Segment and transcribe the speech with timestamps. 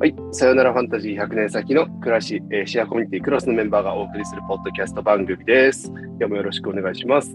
[0.00, 0.14] はい。
[0.30, 5.88] さよならファンタジー100年先の暮らし、えーシェアコミュニティクロスのメンバーがお送りするポッドキャスト番組です。
[5.88, 7.32] 今日もよろしくお願いします。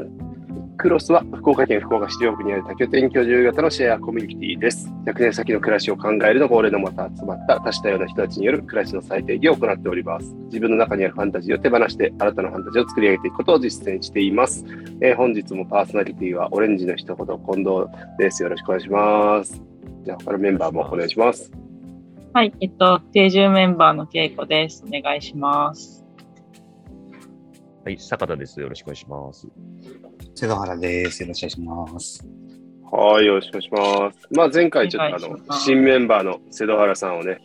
[0.78, 4.90] クロスは福岡県福岡市両区にある多拠点居住型のシェアコミュニティです。
[5.06, 10.34] 100年先の暮らしを考えるのが俺のまた集まった多種多様な人たちによる暮らしの最低限を行っております。
[10.46, 14.64] 自分の中にあるファンタジーを手放して新たなファンタジーを作り上げていくことを実践しています。
[15.02, 18.42] えー本日もパーソナリティはオレンジの一言近藤です。
[18.42, 19.62] よろしくお願いします。
[20.06, 21.63] じゃあ他のメンバーもお願いします。
[22.36, 24.84] はい、えっと、定住メンバーのけいこです。
[24.88, 26.04] お願いします。
[27.86, 28.60] はい、坂田です。
[28.60, 29.48] よろしくお願いします。
[30.34, 31.22] 瀬戸原です。
[31.22, 32.28] よろしくお願いします。
[32.92, 34.28] はい、よろしくお願いします。
[34.32, 37.38] まあ、前回ちょっとあの新メンバーの瀬戸原さんをね、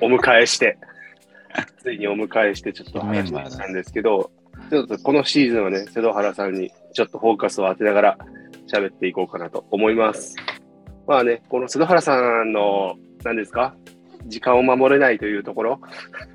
[0.00, 0.78] お迎えして、
[1.82, 4.30] ついにお迎えしてちょっと話したんですけど、
[4.70, 8.18] ちょっとこのシーズンはね、瀬戸原さんにちょっとフォーカスを当てながら
[8.66, 10.36] 喋っていこうかなと思います。
[11.06, 13.74] まあね、この瀬戸原さんの、何ですか？
[14.26, 15.80] 時間を守れないというところ？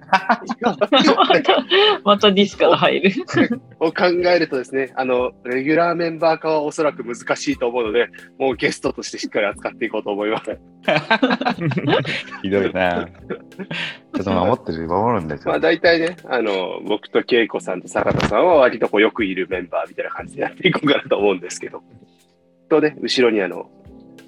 [2.04, 3.12] またディスから入る。
[3.80, 8.08] を考えるとですね、あの、レギュラーメンバー化はおそらく難しいと思うので、
[8.40, 10.58] もうゲストとしてしっかり扱っていこうと思います。
[12.42, 13.08] ひどいな。
[14.16, 15.50] ちょっと守ってる、守るんだけど。
[15.52, 21.82] まあ大体ね、あの、僕と恵子さんと坂田さんは割とこうよくいるメンバーみたいな感じでやっていこうかなと思うんですけど。
[22.70, 23.70] とね、後ろにあの、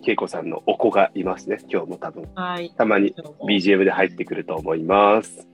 [0.06, 1.58] 恵子さんのお子がいますね。
[1.70, 2.72] 今日も多分、はい。
[2.78, 3.14] たまに
[3.48, 5.48] BGM で入ってくると思います。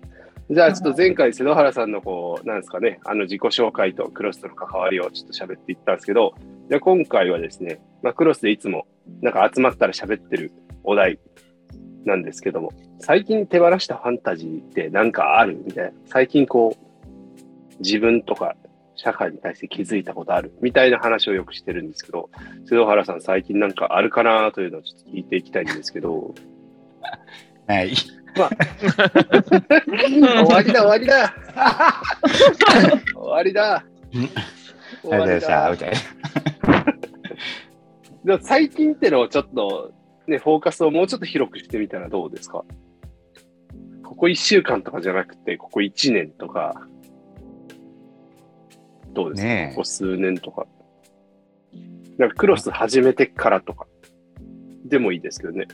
[0.50, 6.36] じゃあちょっと前回瀬戸原さんのこう、なんですかね、あの自己紹介とクロスとの関わりをちょっと喋っていったんですけど、
[6.70, 8.86] じゃあ今回はですね、まあ、クロスでいつも
[9.22, 10.52] なんか集まったら喋ってる
[10.84, 11.20] お題
[12.06, 15.58] なんですけども、最近手放したファンタジーってなんかある？
[15.66, 18.56] みたいな、最近こう、自分とか
[18.96, 22.30] 社会に対して気づいたことあるみたいな話をよくしてるんですけど、
[22.66, 26.34] 瀬戸原さん最近なんかあるかなというのをちょっと聞いていきたいんですけど、
[27.68, 27.94] はい。
[27.96, 28.42] 終
[30.52, 31.34] わりだ終わりだ。
[33.14, 33.84] 終わりだ。
[35.02, 35.50] 終わりありがとうございました。
[35.50, 35.94] だみたい
[38.24, 38.40] な。
[38.42, 39.92] 最近ってのをちょっと
[40.28, 42.64] ね、フォーカスをもうちょっと広くしてみたらどうですか？
[44.04, 46.88] ここ1週間とかじゃなくて、ここ1年とか、
[49.14, 50.66] どうですか、ねえここ数年とか。
[52.18, 53.88] なんかクロス始めてからとか、
[54.86, 55.68] でもいいですけどね。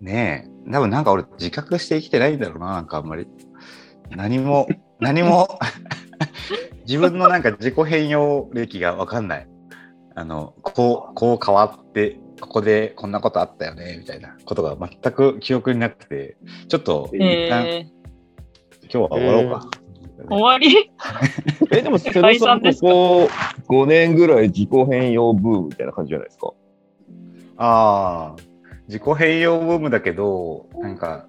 [0.00, 0.70] ねえ。
[0.70, 3.26] 多分なんか俺自覚して生きてないんだろうな、なんかあんまり。
[4.10, 4.66] 何も、
[5.00, 5.58] 何も、
[6.86, 9.48] 自分のなんか自己変容歴がわかんない。
[10.14, 16.36] あの、こう、こう変わって、ここでこんなことあったよね、みたいなことが全く記憶になくて、
[16.68, 17.86] ちょっと、一旦え
[18.82, 19.70] 今日は終わろうか。
[20.18, 20.90] ー、終わり？
[21.70, 23.28] え、でも、 瀬解戸さん、ここ
[23.68, 26.52] 5年ぐらい自己変容ブームみたいな感じじゃないですか？
[27.56, 28.42] ああ、
[28.86, 31.26] 自己変容ブームだけど、なんか、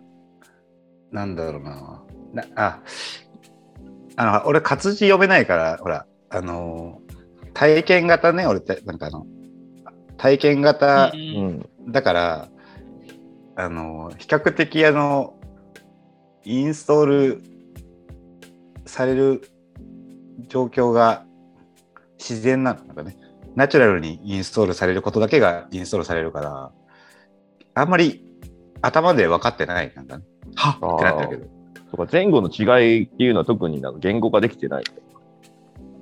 [1.11, 2.03] なんだろうな。
[2.33, 2.79] なあ、
[4.15, 7.01] あの、俺活字読めないから、ほら、あの、
[7.53, 9.25] 体験型ね、俺って、なんかあの、
[10.17, 11.47] 体験型ううん
[11.87, 11.91] ん。
[11.91, 12.49] だから、
[13.55, 15.33] あの、比較的あの、
[16.45, 17.43] インストール
[18.85, 19.41] される
[20.49, 21.25] 状況が
[22.17, 23.17] 自然なのかね。
[23.55, 26.71] ナチュラルにインストールされることだけがインストールされるから、
[27.75, 28.25] あんまり
[28.81, 30.23] 頭で分かってないなんかね。
[30.55, 31.59] はっってなってるけど。
[31.91, 34.83] とか前後の違いっていうのは特になんか言語化できてない。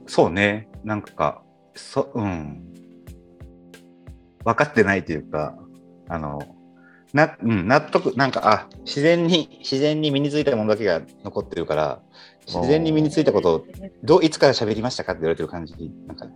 [0.07, 0.69] そうね。
[0.83, 1.43] なんか、
[1.75, 2.63] そ、うん。
[4.43, 5.57] 分かってないというか、
[6.09, 6.41] あの、
[7.17, 11.99] な、うん、納得、なんか、あ、自然に、自然に身についたものだけが残ってるから、
[12.47, 13.65] 自然に身についたことを、
[14.03, 16.31] どう、いつから喋りましたかって言われてる感じに、なんかね、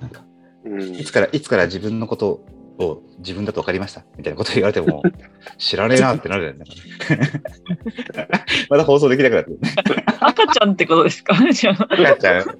[0.00, 0.24] なんか、
[0.64, 2.40] うんいつから、いつから自分のこと
[2.78, 4.04] を自分だと分かりました？
[4.16, 5.02] みたいなこと言われても、
[5.58, 6.64] 知らねえなってなるよね。
[8.70, 9.58] まだ放送できなくなってる。
[10.20, 11.34] 赤ちゃんってことですか？
[11.36, 11.76] 赤ちゃん、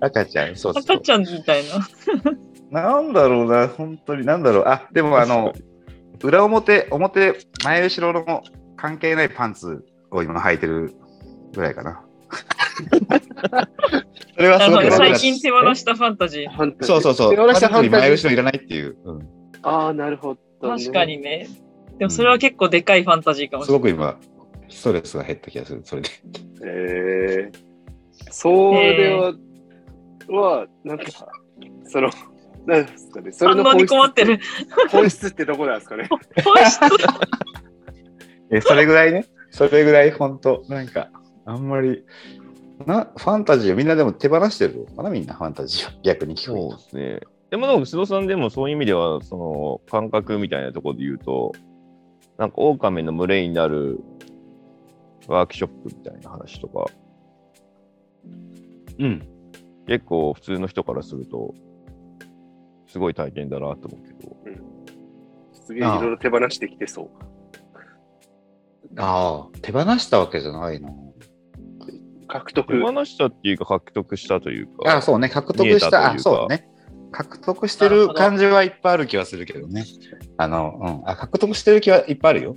[0.00, 0.82] 赤ちゃん、そうそう。
[0.82, 1.62] 赤ちゃんみたい
[2.70, 2.82] な。
[2.82, 4.64] なんだろうな、本当に、なんだろう。
[4.66, 5.53] あ、でもあの、
[6.22, 8.42] 裏表、表、前後ろの
[8.77, 10.94] 関係ないパンツを今履いてる
[11.54, 12.04] ぐらいかな。
[14.34, 16.84] それはすごく最近手放したファンタジー。
[16.84, 17.30] そうそうそう。
[17.30, 18.97] 手放したファンタジー前後ろいらないっていう。
[19.04, 20.83] うんああ、なるほど、ね。
[20.84, 21.48] 確かにね。
[21.98, 23.80] でもそれは結構でかいファンタジーかもしれない。
[23.80, 24.18] すごく今、
[24.68, 26.09] ストレスが減った気がする、それで。
[26.65, 29.33] えー、それは、
[30.28, 31.04] は、なんか、
[31.84, 32.10] その、
[32.66, 34.41] なんですかね、それの反応に困ってる。
[34.91, 36.09] 本質ってどこなんですかね。
[36.45, 36.81] 本質
[38.51, 39.27] え、それぐらいね。
[39.51, 41.11] それぐらい本当なんか、
[41.45, 42.05] あんまり、
[42.87, 47.21] な、ファンタジーをみんなでも手放してるのかなみんなファンタジーを逆にそうですね。
[47.51, 51.53] でも、でも、須藤さんでもそういう意味では、その感覚みたいなところで言うと、
[52.39, 54.01] なんか、狼の群れになる
[55.28, 56.87] ワークショップみたいな話とか、
[58.99, 59.22] うん。
[59.87, 61.55] 結構普通の人からすると、
[62.94, 64.36] すごい体験だなと思うけど、
[65.66, 67.10] すげえいろいろ手放してきてそう。
[68.96, 70.91] ああ、手放したわけじゃないな。
[70.91, 70.94] 手
[72.28, 72.80] 獲得。
[72.80, 76.12] 放したっていうか獲得したというあか、そうね、獲得した。
[76.12, 76.68] あ、そうね。
[77.10, 79.84] 獲得してる感じはいっぱいある気はするけどね。
[80.36, 81.10] あの、うん。
[81.10, 82.56] あ、獲得してる気はいっぱいあるよ。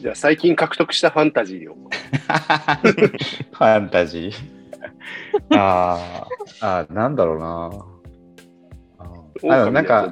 [0.00, 1.76] じゃあ最近獲得したファンタジーを。
[3.52, 5.56] ファンタジー。
[5.56, 7.97] あーあー、なんだろうな。
[9.44, 10.10] ああのなんか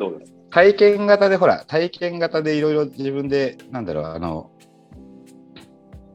[0.50, 4.50] 体験型でほら、体験型でいろいろ自分で、なんだろう、あの、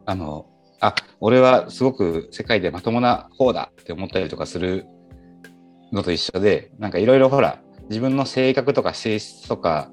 [0.05, 0.47] あの、
[0.79, 4.87] あ、俺はすごく世界でまともな方だって思ったりとかする
[5.91, 9.91] のと一緒で、なんかいろいろほら、自分の性格とか性質とか、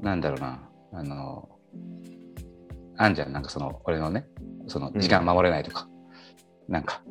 [0.00, 1.48] なんだろうな、あの、
[2.96, 4.26] あんじゃん、なんかその、俺のね、
[4.66, 5.88] その時間守れないとか、
[6.68, 7.02] なんか、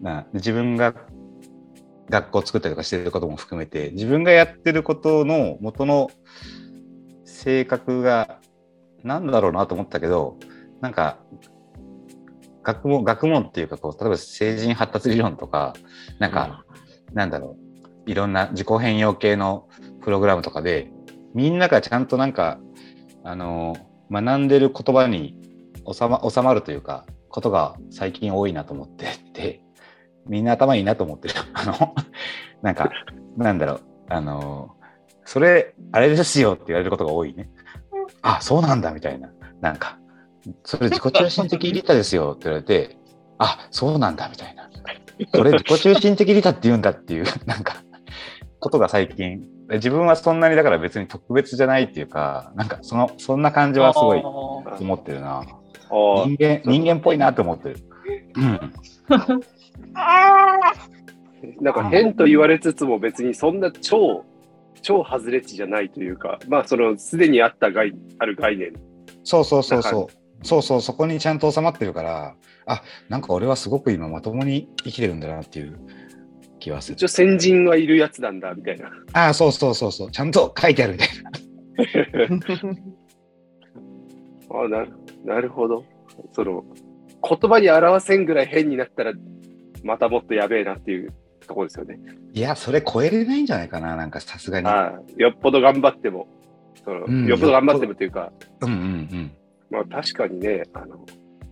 [0.00, 0.94] な自分が
[2.10, 6.10] 学校作ったりとかしてることも含めて自分がやってることの元の
[7.24, 8.40] 性格が
[9.04, 10.36] 何だろうなと思ったけど
[10.80, 11.18] なんか
[12.62, 15.74] 学問学問っていうかこう例えば成人発達理論とか
[16.18, 16.64] なんか、
[17.12, 17.56] なんだろ
[18.06, 19.68] ういろんな自己変容系の
[20.02, 20.90] プログラムとかで
[21.34, 22.58] みんながちゃんとなんか
[23.24, 23.76] あの
[24.10, 25.36] 学んでる言葉に
[25.90, 29.62] 収ま収まるというかことが最近多いなと思ってて
[30.28, 31.34] みんな頭いいなと思ってる。
[31.54, 31.94] あの、
[32.62, 32.90] なんか、
[33.36, 34.74] なんだろう、あの、
[35.24, 37.50] それ、あれですよって言われることが多いね。
[38.22, 39.30] あ、そうなんだみたいな。
[39.60, 39.98] なんか、
[40.64, 42.96] それ自己中心的利他ですよって言われて、
[43.38, 44.68] あ、そうなんだみたいな。
[45.34, 47.76] それ自己中心的利他って言うんだっていう、 なんか、
[48.60, 55.44] ことが最近、自分はそんなにだから別に特別じゃないっていうか、なんかその、そんな感じはすごい思ってるな。
[55.90, 57.76] 人間、人間っぽいなと思ってる。
[58.36, 58.72] うん。
[61.60, 64.24] なんか変と言われつつも別にそんな超、
[64.82, 68.72] 超外れ値じゃないというか、まあそのすでにあった概ある概念。
[69.24, 70.18] そうそうそうそう。
[70.44, 72.34] そうそう、そこにちゃんと収まってるから、
[72.66, 75.78] あ、なんか俺はすごく今まともに生きてるんだなっていう
[76.60, 77.04] 気はする一。
[77.04, 78.90] 応先人はいるやつなんだみたいな。
[79.14, 80.10] ああ、そうそうそうそう。
[80.12, 81.30] ちゃんと書いてあるみたいな。
[84.50, 84.92] あなる
[85.24, 85.84] なるほど。
[86.32, 86.64] その
[87.28, 89.12] 言葉に表せんぐらい変になったら
[89.84, 91.12] またもっとやべえなっていう
[91.46, 91.98] ところですよね。
[92.32, 94.66] いや、それ超えれないんじゃないかな、なんかさすがに。
[94.66, 96.28] ああよっぽど頑張っても、
[96.84, 98.80] そのうんよっぽど頑張ってもというか、うんうんう
[99.16, 99.32] ん。
[99.70, 100.96] まあ確かにね、あの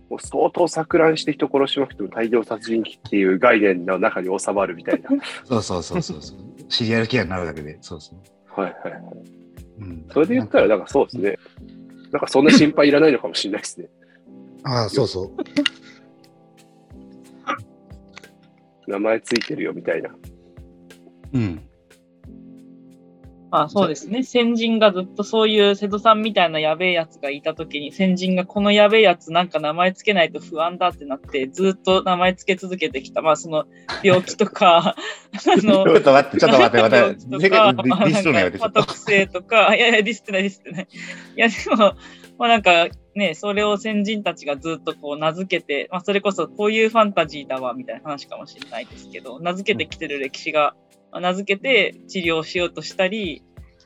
[0.09, 5.09] もう相当錯乱して人殺しまくっても大量殺人鬼っていう概念の中に収まるみたいな。
[5.43, 6.37] そうそうそうそうそう。
[6.69, 7.77] シリアルキラーになるだけで。
[7.81, 8.61] そうそう。
[8.61, 9.01] はいはいはい。
[9.79, 11.37] うん、それで言ったら、なんかそうですね。
[12.11, 13.89] なんかそんな心配いらないのかもしれないですね。
[14.63, 15.31] ああ、そうそう。
[18.87, 20.09] 名前ついてるよみたいな。
[21.33, 21.61] うん。
[23.49, 24.23] まあそうですね。
[24.23, 33.21] 先人がずっとそういう瀬戸さんみたいなやべえやつがいたときに、先人がこのやべえやつなんか名前つけないと不安だってなって、ずっと名前つけ続けてきた。
[33.21, 33.65] まあその
[34.03, 34.97] 病気とか、 あ
[35.63, 38.79] のちょっと待って、ちょっと待って、また、病気と世か界ディディスるのやめて、ちょっと。
[38.79, 40.87] まあ特性とか、いやいや、ディスってない、ディスってない。
[41.37, 41.95] いや、でも、
[42.37, 50.75] まあなんかね、それを先人たちがずっとこう名付けて、まあそれこそこういうファンタジーだわ、みたいな話かもしれないですけど、名付けてきてる歴史が、
[51.11, 53.43] まあ名付けて治療しようとしたり、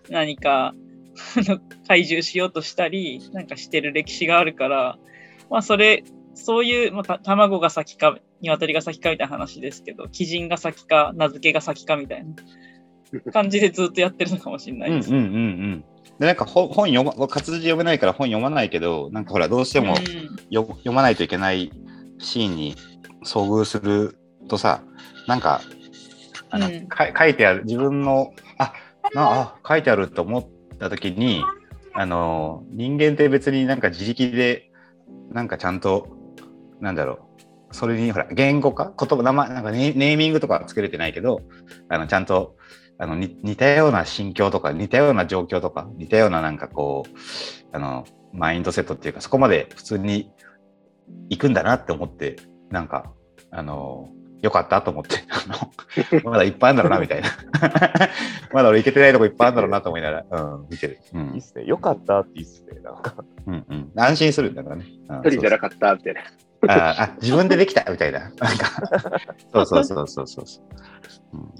[0.09, 0.75] 何か、
[1.87, 4.97] 怪獣しようとしたり、なんかしてる歴史があるから、
[5.49, 15.13] まあそれ、そういう、まあ、卵が先か、鶏が先かみたいな話ですけど、鬼人が先か、名付けが先かみたいな感じでずっとやってるのかもしれないです。
[15.13, 15.85] うんうんうんうん。
[16.21, 19.95] で、なんか本本読ま、活字読めないから本読まないけど、なんかほら、どうしても
[20.51, 21.71] よ読まないといけない
[22.19, 22.75] シーンに
[23.25, 24.15] 遭遇する
[24.47, 24.83] とさ、
[25.27, 25.61] なんか、
[26.51, 26.87] あの、うん。
[26.87, 28.71] か書いてある、自分の、あ、
[29.15, 31.43] なあ、書いてあると思った時に、
[31.95, 34.69] あの、人間って別になんか自力で、
[35.31, 36.07] なんかちゃんと、
[36.81, 37.29] なんだろ
[37.71, 38.93] う、それにほら、言語化？
[38.95, 41.41] 言葉、名前、なんかネネーミングとかは作れてないけど、
[41.89, 42.57] あの、ちゃんと、
[43.01, 50.31] あの、に似たような心境とか、似たような状況とか、似たようななんかこう、あの、マインドセットっていうか、そこまで普通に
[51.31, 52.35] 行くんだなって思って、
[52.69, 53.11] なんか、
[53.49, 54.09] あの、
[54.43, 55.15] よかったと思って、
[56.23, 57.29] まだいっぱいあるんだろうな、みたいな。
[58.53, 60.99] まだ俺行けてないとこいっぱいあるんだろうなと思いながら、うん、見てる。
[61.11, 61.65] ういいっん、すね。
[61.65, 62.81] よかったっていいっすね。
[62.81, 63.15] なんか。
[63.47, 63.91] うん、うん。
[63.95, 64.85] 安心するんだからね。
[65.09, 66.21] うん一人じゃなかったみたいな。
[66.67, 68.19] ああ、自分でできたみたいな。
[68.19, 68.39] なんか、
[69.51, 70.61] そうそうそうそうそうそ
[71.33, 71.51] う、うん。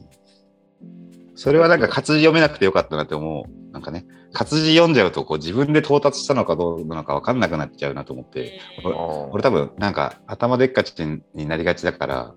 [1.42, 3.72] それはなんか活字読めなくてよかったなって思う。
[3.74, 10.94] なんかね、活字読んじゃうとこう自分で到達したのかどうなのか分かんなくなっちゃうなと思って、うん俺多分なんか頭でっかち
[11.34, 12.36] になりがちだから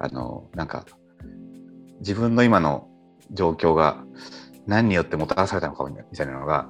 [0.00, 0.84] あのなんか
[2.00, 2.88] 自分の今の
[3.30, 4.02] 状況が
[4.66, 6.68] 何によってもたらされたのかみたいなのが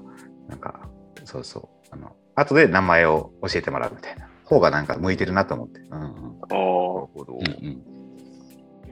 [0.49, 0.87] なんか
[1.25, 5.81] そうそうあの後で名前を教えてもらうみたいな方がなんか向いてるなと思って。
[5.81, 7.33] うんうんあなるほど。
[7.33, 7.91] うんうん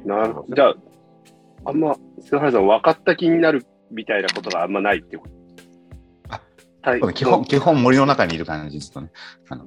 [0.07, 0.55] あ、なるほど。
[0.55, 0.75] じゃあ、
[1.65, 5.27] あんま、篠原さん、分かった気になるみたいなことがあんまないってこ
[6.83, 6.97] と？
[7.11, 9.11] い基本、基本森の中にいる感じずっとね。
[9.51, 9.67] あ の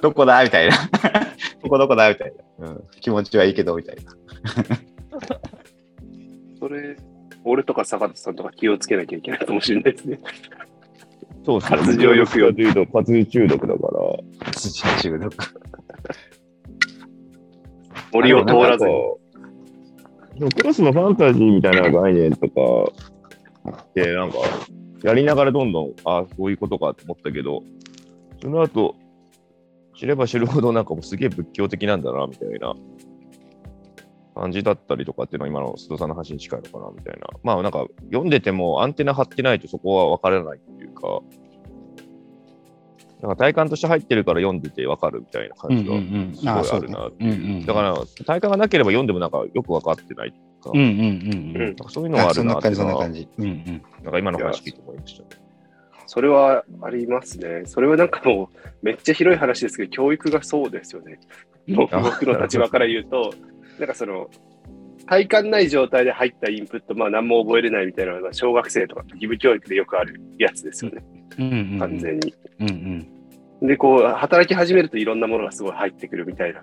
[0.00, 0.42] どこだ？
[0.44, 0.76] みたいな。
[1.62, 2.08] どこどこだ？
[2.08, 2.84] みたいな、うん。
[3.00, 4.12] 気持ちはいいけど、みたいな。
[6.58, 6.96] それ、
[7.44, 10.20] 俺とか坂田さんとか気をつけなきゃいけないかもしれないですね。
[11.44, 11.78] そうですね。
[11.78, 14.52] 活字をよく読うと活字中毒だから。
[14.52, 15.36] 土中毒。
[18.12, 18.92] 森を通らずに。
[20.38, 22.92] クロスのファンタジーみたいな概念とか
[23.70, 24.38] って、なんか、
[25.02, 27.62] やりながらどんどん、ああ、そういうことかと思ったけど、
[28.40, 28.94] その後、
[29.96, 32.74] 知れば知るほどなんかもうすげえ仏教的なんだな、みたいな
[34.34, 37.28] 感じだったりとかっていうのは今の須藤さんの話に近いのかな、みたいな。
[37.42, 41.20] まあなんか、読んでてもアンテナ張ってないとそこは分からないっていうか、
[43.20, 47.66] なんか体感として入ってるから読んでて分かるみたいな感じがすごいあるなってうんうん。
[47.66, 50.32] だから、体感がなければ読んでもなんかよく分かってない
[50.62, 53.28] とか、うんうんうんそういうのがああそんな感じ、るなっていうそんなのは、感じ。
[53.38, 53.82] うんうん。
[54.04, 55.24] なんか今の話聞いて思いました。
[56.06, 57.62] それはありますね。
[57.66, 61.18] それはなんかもう、めっちゃ広い話ですけど、教育がそうですよね。
[61.68, 63.34] 僕の立場から言うと、
[63.78, 64.30] なんかその、
[65.08, 71.02] 体感ない状態で入ったインプット、まあ何も覚えれないみたいなのが、小学生とか義務教育でよくあるやつですよね、
[71.38, 71.78] うんうんうん。
[71.78, 72.34] 完全に。
[72.60, 73.06] うん
[73.60, 73.66] うん。
[73.66, 76.60] で、こう、働き始めるといろんなものがすごい入ってくるみたいな。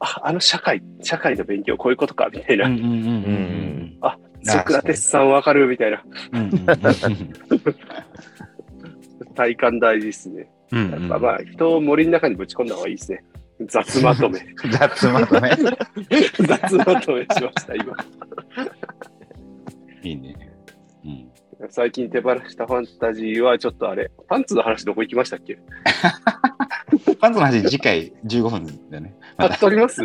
[0.00, 2.66] あ、あの社会、社会の勉強こういうことか、みたいな。
[2.66, 6.02] うんうんうんうんあ、ソクラテスさんわかるみたいな。
[6.32, 6.40] うん。
[6.40, 6.50] うん
[9.34, 10.48] 体感大事ですね。
[10.72, 11.00] うんうん。
[11.02, 13.22] やっぱまあ、人を森の中にぶち込んだ方がいいですね。
[13.66, 14.40] 雑まとめ。
[14.70, 15.50] 雑まとめ。
[16.46, 17.96] 雑まとめしました、今。
[20.02, 20.36] いいね。
[21.04, 21.28] うん。
[21.70, 25.58] 最近手放したファンタジーはちょっとあれ、パンツの話どこ行きましたっけ？
[27.20, 29.16] パンツの話、次回15分だよね。
[29.36, 30.02] あ、撮ります？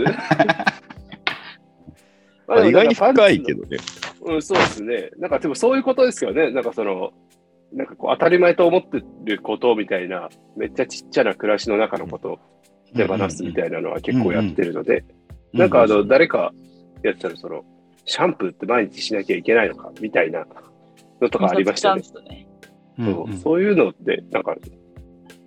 [2.48, 3.78] まあ意外に深いけどね。
[4.26, 5.12] うん、そうですね。
[5.18, 6.50] なんかでもそういうことですよね。
[6.52, 7.12] なんかその、
[7.72, 12.40] なんかこう当たり前と思ってることみたいな、めっちゃちっちゃな暮らしの中のことを
[12.96, 15.04] 手放すみたいなのは結構やってるので、
[15.54, 16.54] なんかあの、誰か
[17.04, 17.64] やってたらその、
[18.06, 20.46] シャンプーって毎日しなきゃいけないのかみたいな
[21.22, 22.02] のとかありましたね。
[22.30, 22.48] ね。
[23.00, 24.56] うんうんそうそういうのって、なんか、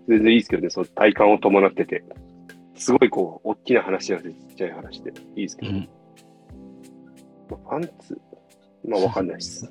[0.08, 2.04] 全然いいですけどね、その体感を伴ってて、
[2.74, 5.88] すごいこう、大きな話じゃなくてちっちゃい話でいいですけど、うん
[7.50, 8.20] まあ、パンツ、
[8.88, 9.70] まあわかんないです。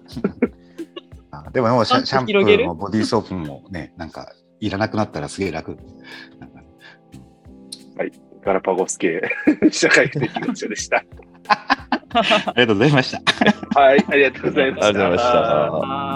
[1.31, 5.77] あでももうシャパンツシャンプーもボディーソープもね、なんかいらなくなったらすげえ楽。
[6.39, 6.49] なん
[7.95, 8.03] か
[8.43, 9.21] ガラパゴス系
[9.71, 11.03] 社会不適合者でした。
[12.15, 13.79] ありがとうございました。
[13.79, 14.87] はい、ありがとうございました。
[14.87, 16.14] ありがとうございましたは